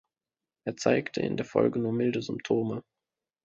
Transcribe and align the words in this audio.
Er 0.65 0.75
zeigte 0.77 1.21
in 1.21 1.37
der 1.37 1.45
Folge 1.45 1.77
nur 1.77 1.93
milde 1.93 2.23
Symptome. 2.23 2.81